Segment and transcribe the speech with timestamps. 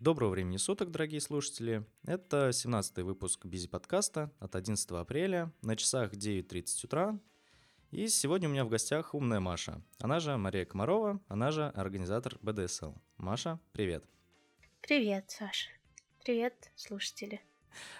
[0.00, 1.86] Доброго времени суток, дорогие слушатели.
[2.04, 5.52] Это 17-й выпуск Бизи подкаста от 11 апреля.
[5.62, 7.20] На часах 9.30 утра.
[7.92, 9.80] И сегодня у меня в гостях умная Маша.
[10.00, 12.92] Она же Мария Комарова, она же организатор БДСЛ.
[13.18, 14.04] Маша, привет.
[14.80, 15.70] Привет, Саша.
[16.24, 17.40] Привет, слушатели.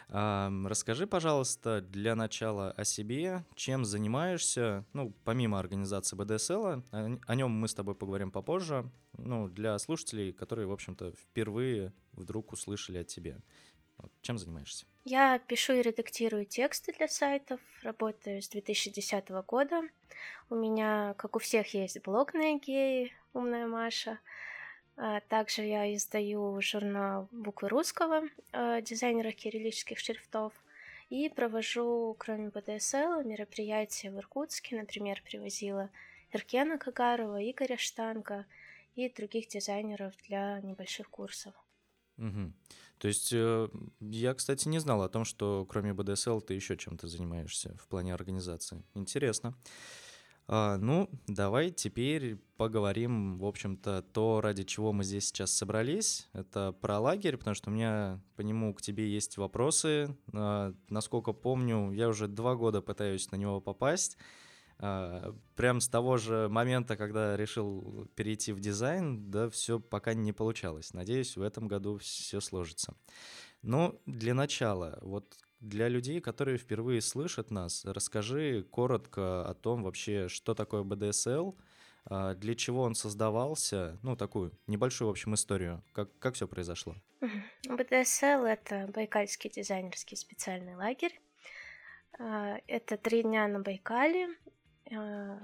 [0.09, 7.69] Расскажи, пожалуйста, для начала о себе, чем занимаешься, ну, помимо организации БДСЛ, о нем мы
[7.69, 13.39] с тобой поговорим попозже, ну, для слушателей, которые, в общем-то, впервые вдруг услышали о тебе.
[14.23, 14.87] Чем занимаешься?
[15.05, 19.82] Я пишу и редактирую тексты для сайтов, работаю с 2010 года.
[20.51, 24.18] У меня, как у всех, есть блог на Эгее, умная Маша—
[25.29, 28.22] также я издаю журнал «Буквы русского»
[28.53, 30.53] дизайнера кириллических шрифтов
[31.11, 34.77] и провожу, кроме БДСЛ, мероприятия в Иркутске.
[34.77, 35.91] Например, привозила
[36.33, 38.47] Иркена Кагарова, Игоря Штанка
[38.94, 41.55] и других дизайнеров для небольших курсов.
[42.19, 42.53] Угу.
[42.98, 43.69] То есть э,
[44.00, 48.14] я, кстати, не знал о том, что кроме БДСЛ ты еще чем-то занимаешься в плане
[48.14, 48.83] организации.
[48.95, 49.55] Интересно.
[50.47, 56.28] А, ну, давай теперь поговорим, в общем-то, то, ради чего мы здесь сейчас собрались.
[56.33, 60.17] Это про лагерь, потому что у меня по нему к тебе есть вопросы.
[60.33, 64.19] А, насколько помню, я уже два года пытаюсь на него попасть.
[64.78, 70.33] А, прям с того же момента, когда решил перейти в дизайн, да, все пока не
[70.33, 70.92] получалось.
[70.92, 72.95] Надеюсь, в этом году все сложится.
[73.62, 75.34] Но для начала, вот
[75.69, 81.55] для людей, которые впервые слышат нас, расскажи коротко о том вообще, что такое БДСЛ,
[82.07, 85.83] а, для чего он создавался, ну, такую небольшую, в общем, историю.
[85.92, 86.95] Как, как все произошло?
[87.67, 91.19] БДСЛ— это Байкальский дизайнерский специальный лагерь.
[92.19, 94.29] А, это три дня на Байкале.
[94.92, 95.42] А,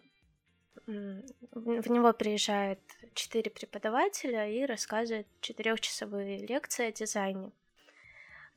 [0.87, 2.81] в него приезжают
[3.15, 7.53] четыре преподавателя и рассказывают четырехчасовые лекции о дизайне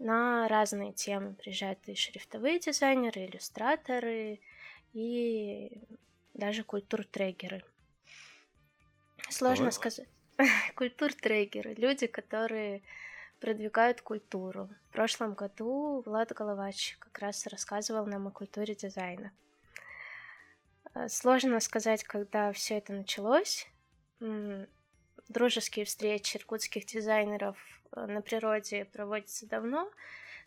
[0.03, 1.33] на разные темы.
[1.33, 4.39] Приезжают и шрифтовые дизайнеры, иллюстраторы,
[4.93, 5.81] и
[6.33, 7.63] даже культур-трегеры.
[9.29, 9.71] Сложно Ой.
[9.71, 10.07] сказать.
[10.75, 12.81] культур-трегеры, люди, которые
[13.39, 14.69] продвигают культуру.
[14.89, 19.31] В прошлом году Влад Головач как раз рассказывал нам о культуре дизайна.
[20.93, 23.67] Э, сложно сказать, когда все это началось.
[25.29, 27.57] Дружеские встречи иркутских дизайнеров
[27.95, 29.89] на природе проводится давно,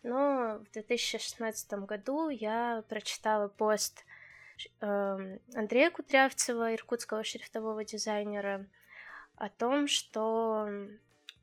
[0.03, 4.05] но в 2016 году я прочитала пост
[4.81, 8.65] эм, Андрея Кудрявцева, иркутского шрифтового дизайнера,
[9.35, 10.67] о том, что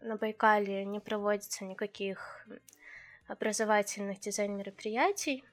[0.01, 2.47] на Байкале не проводится никаких
[3.27, 5.45] образовательных дизайн-мероприятий.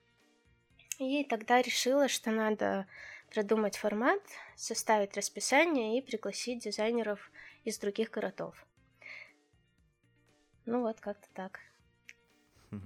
[0.98, 2.88] И тогда решила, что надо
[3.34, 4.22] продумать формат,
[4.56, 7.32] составить расписание и пригласить дизайнеров
[7.64, 8.66] из других городов.
[10.66, 11.60] Ну вот, как-то так.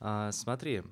[0.00, 0.82] А, смотри,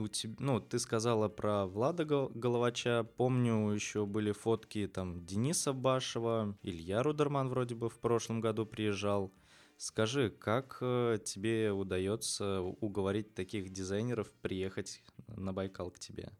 [0.00, 3.04] у тебя, ну, ты сказала про Влада Головача.
[3.16, 9.32] Помню, еще были фотки там Дениса Башева, Илья Рудерман вроде бы в прошлом году приезжал.
[9.76, 16.30] Скажи, как э, тебе удается уговорить таких дизайнеров приехать на Байкал к тебе?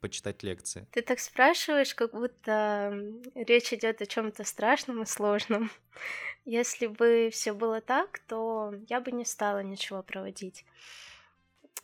[0.00, 0.86] Почитать лекции?
[0.92, 2.92] Ты так спрашиваешь, как будто
[3.34, 5.70] речь идет о чем-то страшном и сложном.
[6.44, 10.64] Если бы все было так, то я бы не стала ничего проводить.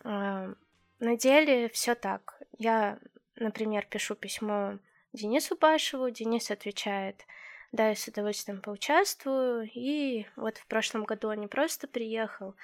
[0.03, 2.41] На деле все так.
[2.59, 2.99] Я,
[3.37, 4.78] например, пишу письмо
[5.12, 7.25] Денису Башеву, Денис отвечает,
[7.72, 9.69] да, я с удовольствием поучаствую.
[9.75, 12.54] И вот в прошлом году он не просто приехал,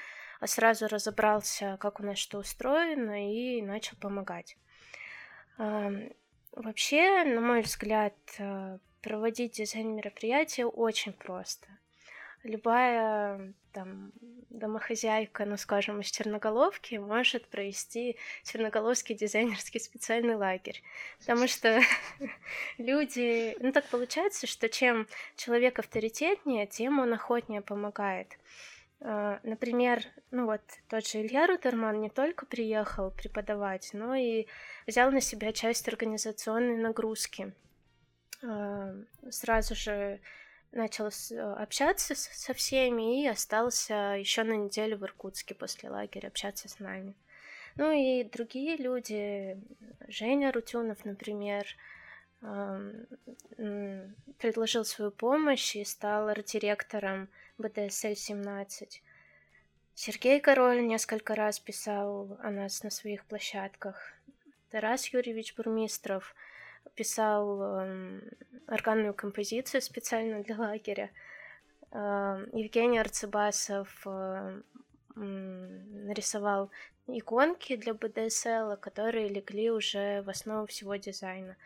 [0.40, 4.56] а сразу разобрался, как у нас что устроено, и начал помогать.
[5.58, 11.66] Вообще, на мой взгляд, э, проводить дизайн-мероприятия очень просто.
[12.42, 14.12] Любая там
[14.50, 20.82] домохозяйка, ну скажем, из Черноголовки может провести Черноголовский дизайнерский специальный лагерь.
[21.20, 21.80] Потому что
[22.78, 23.56] люди...
[23.60, 28.28] Ну так получается, что чем человек авторитетнее, тем он охотнее помогает.
[29.04, 34.46] А, например, ну вот тот же Илья Рутерман не только приехал преподавать, но и
[34.86, 37.52] взял на себя часть организационной нагрузки.
[38.42, 38.94] А,
[39.30, 40.20] сразу же
[40.70, 41.10] начал
[41.56, 47.14] общаться со всеми и остался еще на неделю в Иркутске после лагеря общаться с нами.
[47.76, 49.60] Ну и другие люди,
[50.08, 51.66] Женя Рутюнов, например,
[54.38, 57.28] предложил свою помощь и стал арт-директором
[57.58, 59.00] БДСЛ-17.
[59.94, 64.14] Сергей Король несколько раз писал о нас на своих площадках.
[64.70, 66.34] Тарас Юрьевич Бурмистров
[66.94, 68.20] писал э,
[68.68, 71.10] органную композицию специально для лагеря.
[71.90, 74.62] Э, Евгений Арцебасов э,
[75.14, 76.70] нарисовал
[77.06, 81.56] иконки для БДСЛ, которые легли уже в основу всего дизайна.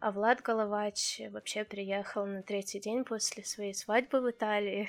[0.00, 4.88] А Влад Головач вообще приехал на третий день после своей свадьбы в Италии.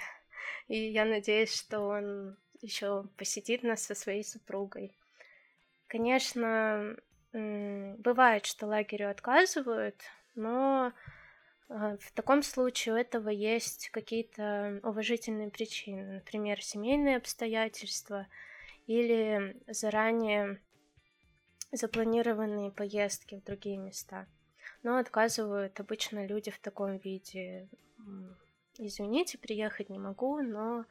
[0.68, 4.96] И я надеюсь, что он еще посетит нас со своей супругой.
[5.88, 6.96] Конечно,
[7.32, 10.02] бывает, что лагерю отказывают,
[10.36, 10.94] но
[11.70, 18.28] а, в таком случае у этого есть какие-то уважительные причины, например, семейные обстоятельства
[18.86, 20.62] или заранее
[21.72, 24.28] запланированные поездки в другие места.
[24.84, 27.68] Но отказывают обычно люди в таком виде.
[28.78, 30.86] Извините, приехать не могу, но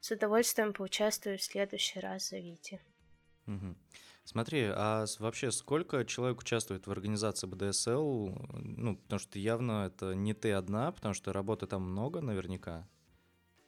[0.00, 2.80] с удовольствием поучаствую в следующий раз, зовите.
[3.46, 3.76] Угу.
[4.24, 8.28] Смотри, а вообще сколько человек участвует в организации БДСЛ?
[8.52, 12.86] Ну, потому что явно это не ты одна, потому что работы там много наверняка.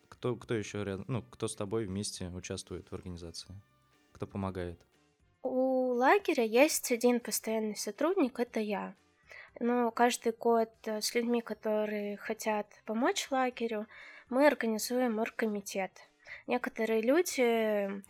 [0.09, 3.55] Кто, кто еще рядом, ну, кто с тобой вместе участвует в организации?
[4.13, 4.85] Кто помогает?
[5.43, 8.95] У лагеря есть один постоянный сотрудник, это я.
[9.59, 13.87] Но каждый год э, с людьми, которые хотят помочь лагерю,
[14.29, 15.91] мы организуем оргкомитет.
[16.47, 18.03] Некоторые люди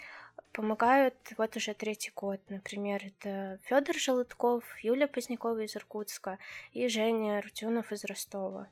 [0.52, 2.40] помогают вот уже третий год.
[2.48, 6.38] Например, это Федор Желудков, Юлия Позднякова из Иркутска
[6.72, 8.69] и Женя Рутюнов из Ростова.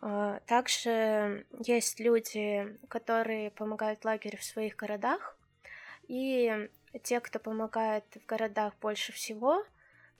[0.00, 5.36] А, также есть люди, которые помогают лагерю в своих городах,
[6.08, 6.68] и
[7.02, 9.64] те, кто помогает в городах больше всего,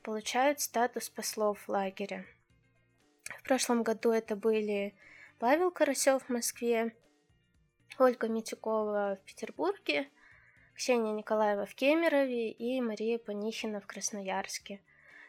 [0.07, 2.25] получают статус послов лагеря.
[3.25, 4.95] В прошлом году это были
[5.41, 6.95] Павел Карасев в Москве,
[7.99, 10.09] Ольга Митюкова в Петербурге,
[10.77, 14.81] Ксения Николаева в Кемерове и Мария Панихина в Красноярске.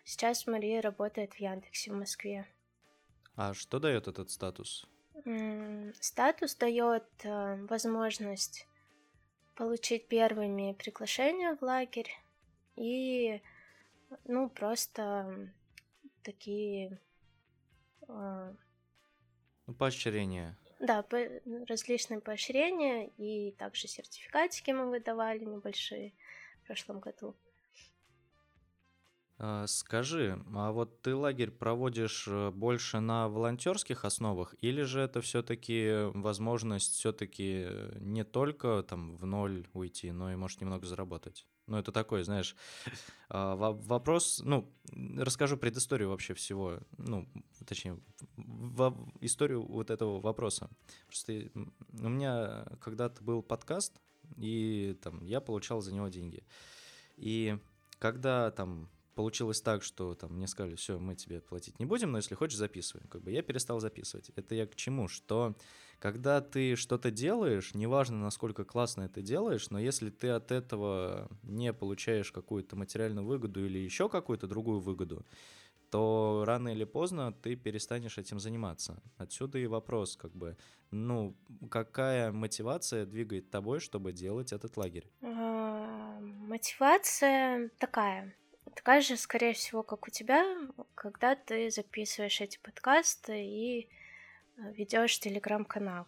[0.05, 2.47] Сейчас Мария работает в Яндексе в Москве.
[3.35, 4.85] А что дает этот статус?
[5.99, 8.67] Статус дает э, возможность
[9.55, 12.11] получить первыми приглашения в лагерь
[12.75, 13.41] и
[14.25, 15.51] ну, просто
[16.23, 16.99] такие...
[18.07, 18.53] Э,
[19.65, 20.57] ну, поощрения.
[20.79, 21.17] Да, по
[21.67, 26.13] различные поощрения и также сертификатики мы выдавали небольшие
[26.61, 27.35] в прошлом году.
[29.39, 35.21] А, скажи, а вот ты лагерь проводишь э, больше на волонтерских основах, или же это
[35.21, 37.67] все-таки возможность все-таки
[37.99, 41.45] не только там в ноль уйти, но и может немного заработать?
[41.67, 42.55] Ну, это такой, знаешь,
[43.29, 44.71] а, вопрос, ну,
[45.17, 47.27] расскажу предысторию вообще всего, ну,
[47.65, 47.99] точнее,
[49.21, 50.69] историю вот этого вопроса.
[51.07, 53.93] Просто у меня когда-то был подкаст,
[54.37, 56.43] и там я получал за него деньги.
[57.17, 57.57] И
[57.99, 62.19] когда там получилось так, что там мне сказали, все, мы тебе платить не будем, но
[62.19, 63.07] если хочешь, записывай.
[63.09, 64.29] Как бы я перестал записывать.
[64.35, 65.07] Это я к чему?
[65.07, 65.55] Что
[65.99, 71.73] когда ты что-то делаешь, неважно, насколько классно это делаешь, но если ты от этого не
[71.73, 75.25] получаешь какую-то материальную выгоду или еще какую-то другую выгоду,
[75.89, 79.01] то рано или поздно ты перестанешь этим заниматься.
[79.17, 80.57] Отсюда и вопрос, как бы,
[80.91, 81.37] ну,
[81.71, 85.09] какая мотивация двигает тобой, чтобы делать этот лагерь?
[85.21, 88.35] А, мотивация такая
[88.77, 90.45] такая же, скорее всего, как у тебя,
[90.93, 93.89] когда ты записываешь эти подкасты и
[94.57, 96.07] ведешь телеграм-канал.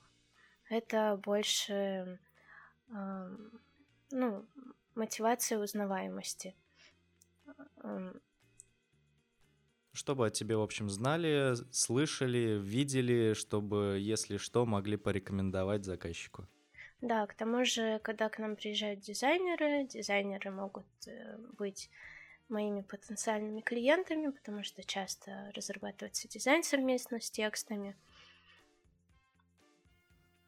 [0.69, 2.19] Это больше
[4.11, 4.45] ну,
[4.95, 6.55] мотивация узнаваемости.
[9.91, 16.47] Чтобы о тебе, в общем, знали, слышали, видели, чтобы, если что, могли порекомендовать заказчику.
[17.01, 21.89] Да, к тому же, когда к нам приезжают дизайнеры, дизайнеры могут э, быть
[22.49, 27.95] моими потенциальными клиентами, потому что часто разрабатывается дизайн совместно с текстами.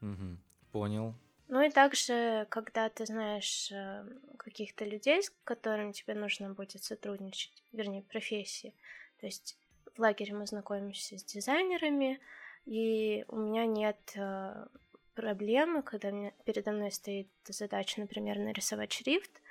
[0.01, 0.37] Угу,
[0.71, 1.13] понял.
[1.47, 4.05] Ну и также, когда ты знаешь э,
[4.37, 8.73] каких-то людей, с которыми тебе нужно будет сотрудничать, вернее, профессии.
[9.19, 9.57] То есть
[9.95, 12.19] в лагере мы знакомимся с дизайнерами,
[12.65, 14.65] и у меня нет э,
[15.13, 16.11] проблемы, когда
[16.45, 19.41] передо мной стоит задача, например, нарисовать шрифт,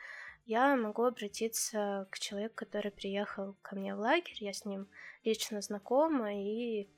[0.46, 4.88] я могу обратиться к человеку, который приехал ко мне в лагерь, я с ним
[5.22, 6.88] лично знакома и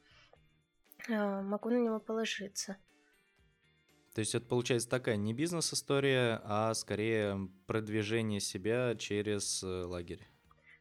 [1.08, 2.76] э, могу на него положиться.
[4.14, 10.26] То есть это получается такая не бизнес-история, а скорее продвижение себя через э, лагерь.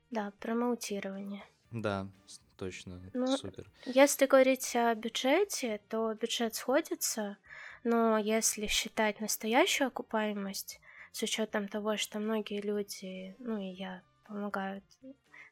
[0.09, 1.43] Да, промоутирование.
[1.71, 2.09] Да,
[2.57, 3.71] точно, ну, супер.
[3.85, 7.37] Если говорить о бюджете, то бюджет сходится,
[7.85, 10.81] но если считать настоящую окупаемость,
[11.13, 14.83] с учетом того, что многие люди, ну и я, помогают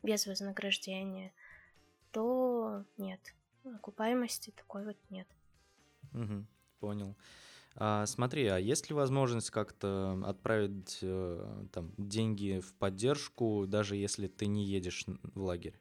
[0.04, 1.32] без вознаграждения,
[2.12, 3.20] то нет.
[3.64, 5.28] Окупаемости такой вот нет.
[6.14, 6.46] Угу,
[6.80, 7.16] понял.
[7.76, 14.28] А, смотри, а есть ли возможность как-то отправить э, там деньги в поддержку, даже если
[14.28, 15.80] ты не едешь в лагерь?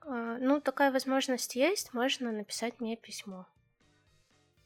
[0.00, 3.46] А, ну, такая возможность есть, можно написать мне письмо.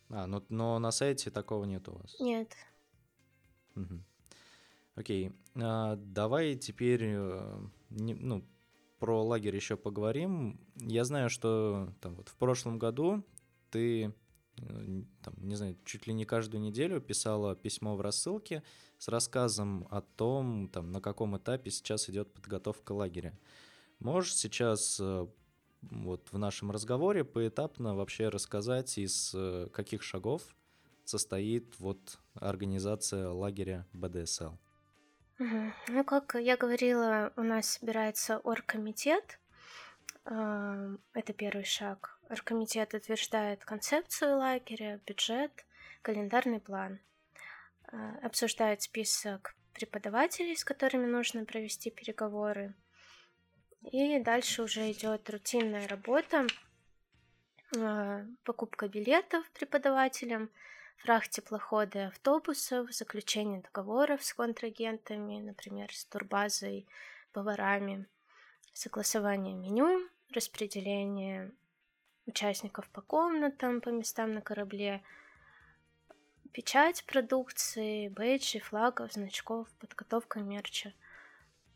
[0.09, 2.21] А, ну, но на сайте такого нет у вас?
[2.21, 2.55] Нет.
[3.75, 4.01] Угу.
[4.95, 7.59] Окей, а, давай теперь э,
[7.91, 8.45] не, ну,
[8.99, 10.61] про лагерь еще поговорим.
[10.77, 13.25] Я знаю, что там, вот в прошлом году
[13.71, 14.15] ты
[15.23, 18.63] там, не знаю, чуть ли не каждую неделю писала письмо в рассылке
[18.99, 23.39] с рассказом о том, там, на каком этапе сейчас идет подготовка лагеря.
[23.99, 25.27] Можешь сейчас э,
[25.83, 30.43] вот в нашем разговоре поэтапно вообще рассказать, из э, каких шагов
[31.05, 34.53] состоит вот организация лагеря БДСЛ?
[35.39, 39.41] Ну, как я говорила, у нас собирается оргкомитет.
[40.25, 42.19] Это первый шаг.
[42.29, 45.67] Оргкомитет утверждает концепцию лагеря, бюджет,
[46.03, 47.01] календарный план.
[47.93, 52.75] А, обсуждает список преподавателей, с которыми нужно провести переговоры.
[53.91, 56.47] И дальше уже идет рутинная работа,
[57.77, 60.51] а, покупка билетов преподавателям,
[60.99, 66.87] фрахт теплохода и автобусов, заключение договоров с контрагентами, например, с турбазой,
[67.33, 68.07] поварами,
[68.73, 71.53] согласование меню, распределение
[72.27, 75.03] участников по комнатам, по местам на корабле,
[76.53, 80.93] печать продукции, бейджи, флагов, значков, подготовка мерча.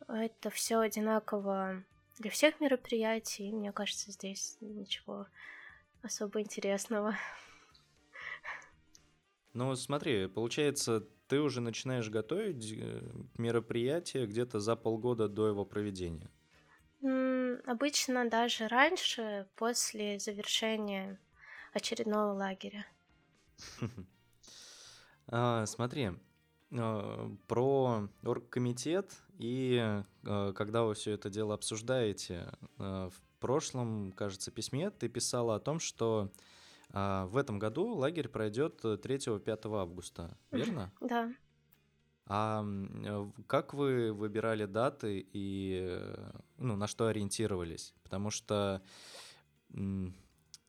[0.09, 1.83] Это все одинаково
[2.19, 3.51] для всех мероприятий.
[3.53, 5.27] Мне кажется, здесь ничего
[6.03, 7.17] особо интересного.
[9.53, 13.03] Ну, смотри, получается, ты уже начинаешь готовить э,
[13.39, 16.31] мероприятие где-то за полгода до его проведения.
[17.67, 21.19] Обычно даже раньше, после завершения
[21.73, 22.87] очередного лагеря.
[25.29, 26.11] А, смотри,
[26.71, 29.77] а, про оргкомитет и
[30.25, 32.53] а, когда вы все это дело обсуждаете.
[32.79, 36.31] В прошлом, кажется, письме ты писала о том, что
[36.91, 40.93] в этом году лагерь пройдет 3-5 августа, верно?
[41.01, 41.33] Да.
[42.27, 47.95] А э, как вы выбирали даты и э, ну, на что ориентировались?
[48.03, 48.83] Потому что,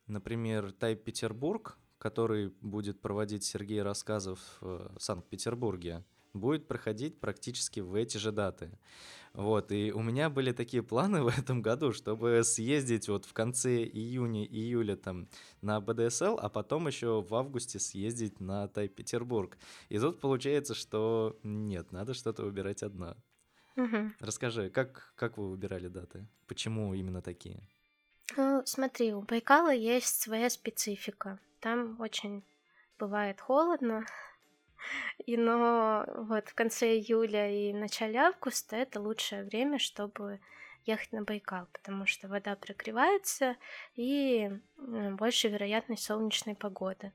[0.06, 6.04] например, Тайп Петербург, который будет проводить Сергей Рассказов в Санкт-Петербурге,
[6.38, 8.70] будет проходить практически в эти же даты.
[9.34, 13.82] Вот, и у меня были такие планы в этом году, чтобы съездить вот в конце
[13.84, 15.28] июня-июля там
[15.60, 19.56] на БДСЛ, а потом еще в августе съездить на Тай-Петербург.
[19.88, 23.16] И тут получается, что нет, надо что-то выбирать одно.
[23.76, 24.12] Угу.
[24.18, 26.26] Расскажи, как, как вы выбирали даты?
[26.48, 27.62] Почему именно такие?
[28.36, 31.38] Ну, смотри, у Байкала есть своя специфика.
[31.60, 32.42] Там очень
[32.98, 34.04] бывает холодно,
[35.26, 40.40] и но вот в конце июля и начале августа это лучшее время, чтобы
[40.84, 43.56] ехать на Байкал, потому что вода прогревается
[43.94, 47.12] и больше вероятность солнечной погоды.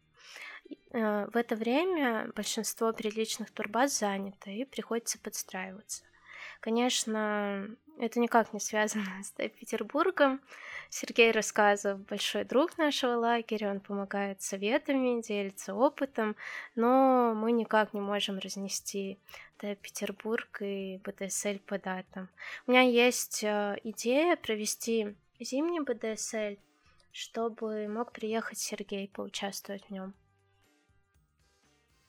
[0.92, 6.04] Э, в это время большинство приличных турбаз занято и приходится подстраиваться.
[6.64, 7.68] Конечно,
[8.00, 10.40] это никак не связано с Петербургом.
[10.90, 16.38] Сергей Рассказов большой друг нашего лагеря, он помогает советами, делится опытом,
[16.76, 19.20] но мы никак не можем разнести
[19.58, 22.30] Петербург и БДСЛ по датам.
[22.66, 26.62] У меня есть э, идея провести зимний БДСЛ,
[27.12, 30.14] чтобы мог приехать Сергей поучаствовать в нем.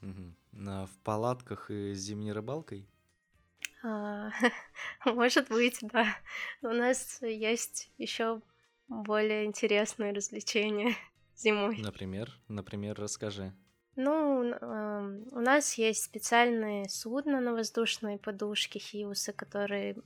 [0.02, 0.86] Угу.
[0.86, 2.86] в палатках и зимней рыбалкой?
[3.84, 4.30] А,
[5.04, 6.06] может быть, да.
[6.62, 8.40] У нас есть еще
[8.88, 10.94] более интересные развлечения
[11.36, 11.76] зимой.
[11.78, 13.52] Например, например, расскажи.
[13.96, 14.56] Ну,
[15.30, 19.96] у нас есть специальные судна на воздушной подушке Хиусы, которые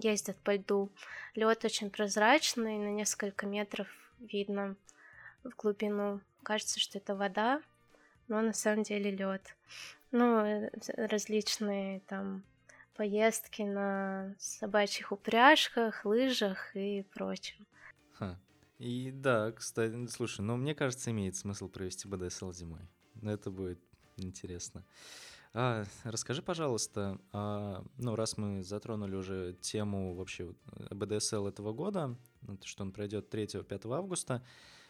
[0.00, 0.90] ездят по льду.
[1.34, 4.76] Лед очень прозрачный, на несколько метров видно
[5.42, 6.20] в глубину.
[6.42, 7.60] Кажется, что это вода,
[8.28, 9.54] но на самом деле лед.
[10.12, 12.42] Ну, э, различные там
[12.96, 17.66] поездки на собачьих упряжках, лыжах и прочем.
[18.12, 18.38] Ха.
[18.78, 22.80] И да, кстати, слушай, но мне кажется, имеет смысл провести БДСЛ зимой.
[23.22, 23.80] Это будет
[24.16, 24.84] интересно.
[25.56, 30.52] А, расскажи, пожалуйста, а, ну, раз мы затронули уже тему вообще
[30.90, 32.16] БДСЛ этого года,
[32.64, 34.44] что он пройдет 3-5 августа,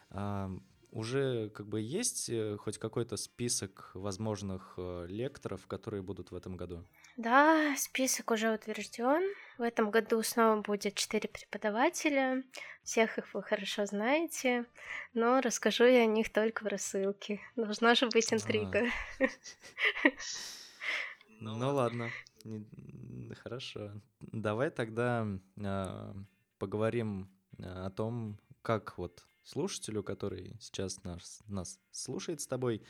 [0.08, 0.50] а,
[0.94, 6.56] уже как бы есть э, хоть какой-то список возможных э, лекторов, которые будут в этом
[6.56, 6.84] году?
[7.16, 9.22] Да, список уже утвержден.
[9.58, 12.44] В этом году снова будет четыре преподавателя.
[12.84, 14.66] Всех их вы хорошо знаете,
[15.14, 17.40] но расскажу я о них только в рассылке.
[17.56, 18.84] Должна же быть интрига.
[21.40, 22.08] Ну ладно,
[23.42, 23.90] хорошо.
[24.20, 25.26] Давай тогда
[25.62, 26.14] а,
[26.58, 32.82] поговорим а, о том, как вот слушателю, который сейчас нас, нас слушает с тобой,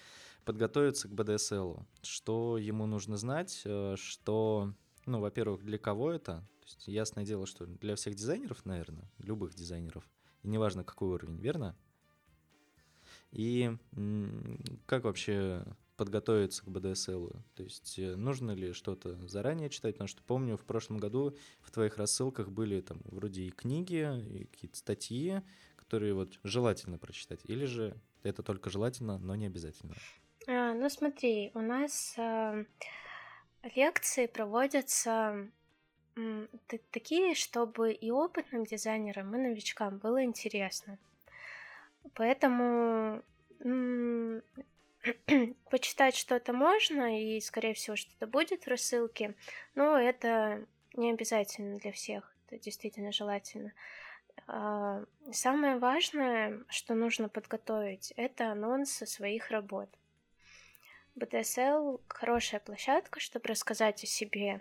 [0.44, 1.78] подготовиться к БДСЛ.
[2.02, 4.73] Что ему нужно знать, э, что,
[5.06, 9.54] ну, во-первых, для кого это, то есть ясное дело, что для всех дизайнеров, наверное, любых
[9.54, 10.08] дизайнеров,
[10.42, 11.76] и неважно какой уровень, верно?
[13.32, 13.76] И
[14.87, 15.64] как вообще
[15.96, 17.30] подготовиться к БДСЛ?
[17.54, 19.94] То есть э, нужно ли что-то заранее читать?
[19.94, 24.06] Потому что помню, в прошлом году в твоих рассылках были там вроде и книги,
[24.38, 25.42] и какие-то статьи,
[25.84, 29.94] которые вот желательно прочитать, или же это только желательно, но не обязательно?
[30.46, 32.64] А, ну смотри, у нас э,
[33.74, 35.50] лекции проводятся
[36.90, 40.98] такие, чтобы и опытным дизайнерам, и новичкам было интересно.
[42.14, 43.22] Поэтому
[45.70, 49.34] почитать что-то можно, и, скорее всего, что-то будет в рассылке,
[49.74, 53.72] но это не обязательно для всех, это действительно желательно.
[54.46, 59.88] А, самое важное, что нужно подготовить, это анонсы своих работ.
[61.16, 64.60] BDSL— хорошая площадка, чтобы рассказать о себе,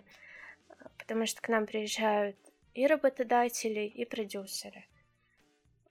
[0.98, 2.36] потому что к нам приезжают
[2.74, 4.84] и работодатели, и продюсеры.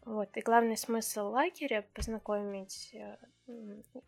[0.05, 0.35] Вот.
[0.35, 3.17] И главный смысл лагеря— познакомить э,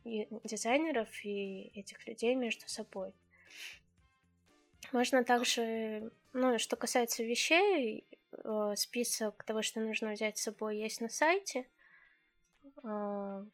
[0.03, 3.13] и дизайнеров, и этих людей между собой.
[4.91, 8.05] Можно также, ну, что касается вещей,
[8.75, 11.67] список того, что нужно взять с собой, есть на сайте.
[12.83, 13.45] А,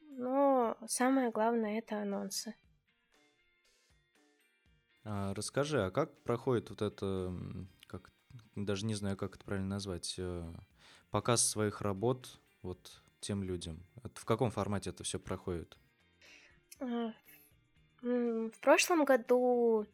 [0.00, 2.54] но самое главное это анонсы.
[5.04, 7.34] А, расскажи, а как проходит вот это,
[7.86, 8.12] как,
[8.54, 10.52] даже не знаю, как это правильно назвать, э,
[11.10, 13.86] показ своих работ вот тем людям?
[14.14, 15.78] В каком формате это все проходит?
[16.78, 19.86] В прошлом году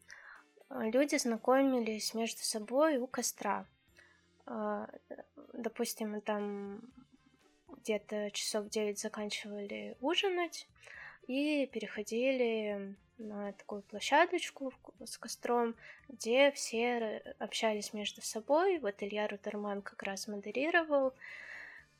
[0.69, 3.65] люди знакомились между собой у костра.
[4.47, 4.89] А,
[5.53, 6.81] допустим, там
[7.67, 10.67] где-то часов 9 заканчивали ужинать
[11.27, 14.71] и переходили на такую площадочку
[15.03, 15.75] с костром,
[16.07, 18.79] где все общались между собой.
[18.79, 21.13] Вот Илья Рутерман как раз модерировал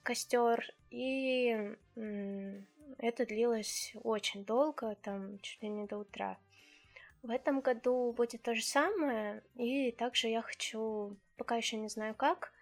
[0.04, 1.76] костер, и
[2.98, 6.38] это длилось очень долго, там чуть ли не до утра.
[7.28, 12.16] В этом году будет то же самое, и также я хочу пока еще не знаю
[12.16, 12.54] как,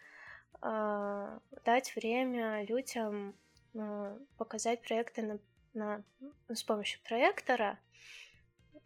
[0.59, 3.35] а, дать время людям
[3.75, 5.39] а, показать проекты на,
[5.75, 6.03] на,
[6.51, 7.77] с помощью проектора,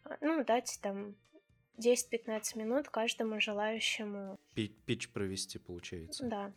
[0.04, 1.16] а, ну, дать там
[1.78, 4.38] 10-15 минут каждому желающему.
[4.54, 6.26] Пич провести, получается.
[6.26, 6.52] Да.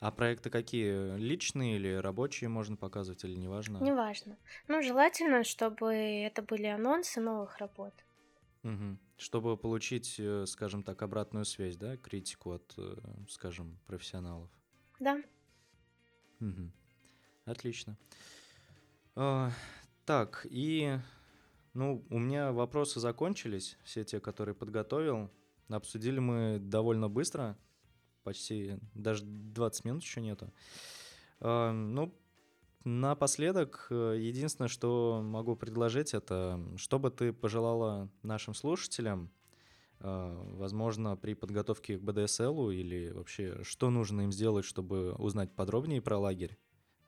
[0.00, 1.16] А проекты какие?
[1.16, 3.78] Личные или рабочие можно показывать, или неважно?
[3.78, 4.36] Неважно.
[4.68, 7.94] Ну, желательно, чтобы это были анонсы новых работ.
[8.62, 8.98] Угу.
[9.16, 12.96] Чтобы получить, э, скажем так, обратную связь, да, критику от, э,
[13.28, 14.50] скажем, профессионалов.
[14.98, 15.22] Да.
[16.40, 16.70] Угу.
[17.46, 17.96] Отлично.
[19.16, 19.50] А,
[20.04, 20.98] так, и,
[21.74, 25.30] ну, у меня вопросы закончились, все те, которые подготовил.
[25.68, 27.56] Обсудили мы довольно быстро,
[28.24, 30.52] почти, даже 20 минут еще нету.
[31.40, 32.14] А, ну,
[32.84, 39.30] Напоследок, э, единственное, что могу предложить, это что бы ты пожелала нашим слушателям,
[40.00, 46.00] э, возможно, при подготовке к БДСЛу или вообще, что нужно им сделать, чтобы узнать подробнее
[46.00, 46.58] про лагерь?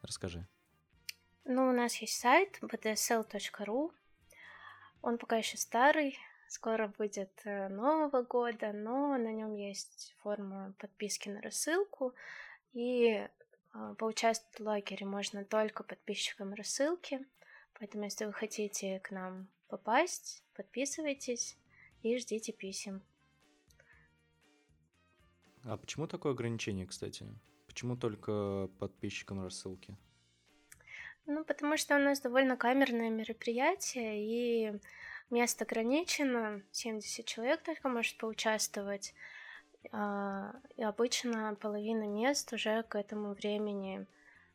[0.02, 0.46] Расскажи.
[1.44, 3.92] Ну, у нас есть сайт bdsl.ru.
[5.00, 11.30] Он пока еще старый, скоро будет э, Нового года, но на нем есть форма подписки
[11.30, 12.14] на рассылку,
[12.74, 13.26] и
[13.98, 17.26] поучаствовать в лагере можно только подписчикам рассылки,
[17.78, 21.56] поэтому если вы хотите к нам попасть, подписывайтесь
[22.02, 23.02] и ждите писем.
[25.64, 27.26] А почему такое ограничение, кстати?
[27.66, 29.96] Почему только подписчикам рассылки?
[31.26, 34.80] Ну, потому что у нас довольно камерное мероприятие, и
[35.30, 39.14] место ограничено, 70 человек только может поучаствовать.
[39.90, 44.06] А, и обычно половина мест уже к этому времени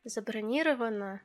[0.04, 1.22] забронирована,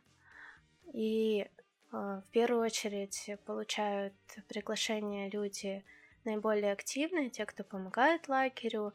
[0.93, 1.49] и
[1.93, 4.15] а, в первую очередь получают
[4.49, 5.85] приглашение люди
[6.25, 8.93] наиболее активные, те, кто помогает лагерю,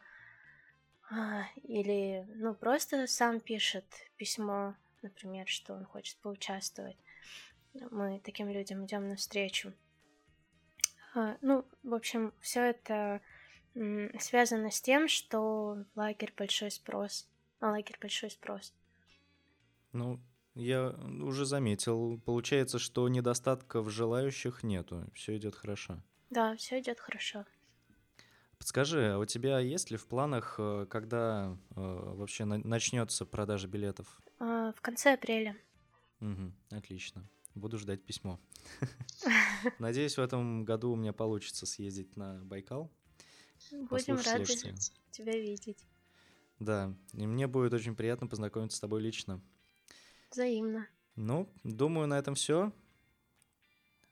[1.10, 3.86] а, или ну просто сам пишет
[4.18, 6.98] письмо, например, что он хочет поучаствовать.
[7.92, 9.74] Мы таким людям идем навстречу.
[11.42, 13.22] Ну, в общем, все это
[14.20, 17.28] связано с тем, что лагерь большой спрос,
[17.60, 18.74] на лагерь большой спрос.
[19.92, 20.20] Ну,
[20.56, 20.90] я
[21.22, 22.20] уже заметил.
[22.26, 25.06] Получается, что недостатков желающих нету.
[25.14, 26.02] Все идет хорошо.
[26.30, 27.46] Да, все идет хорошо.
[28.58, 34.20] Подскажи, а у тебя есть ли в планах, э, когда э, вообще начнется продажа билетов?
[34.40, 35.56] А, в конце апреля.
[36.22, 37.30] Угу, отлично.
[37.54, 38.40] Буду ждать письмо.
[39.80, 42.92] Надеюсь, в этом году у меня получится съездить на Байкал.
[43.72, 44.46] Будем рады
[45.12, 45.86] тебя видеть.
[46.60, 49.42] Да, и мне будет очень приятно познакомиться с тобой лично.
[50.32, 50.88] Взаимно.
[51.16, 52.72] Ну, думаю, на этом все.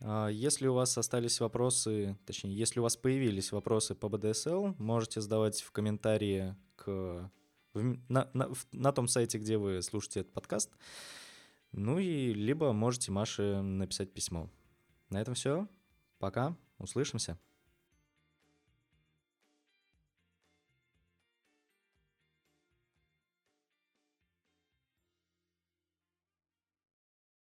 [0.01, 5.21] А, если у вас остались вопросы, точнее, если у вас появились вопросы по BDSL, можете
[5.21, 7.31] задавать в комментарии к,
[7.73, 10.71] на, на, на том сайте, где вы слушаете этот подкаст.
[11.71, 14.49] Ну и либо можете Маше написать письмо.
[15.09, 15.67] На этом все.
[16.19, 16.55] Пока.
[16.77, 17.37] Услышимся.